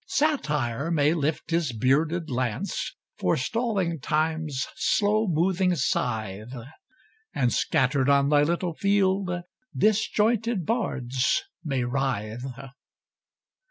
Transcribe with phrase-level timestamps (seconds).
[0.07, 6.55] Satire may lift his bearded lance, Forestalling Time's slow moving scythe,
[7.35, 9.29] And, scattered on thy little field,
[9.77, 12.41] Disjointed bards may writhe.